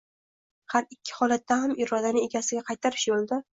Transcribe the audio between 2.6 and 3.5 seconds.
qaytarish yo‘lida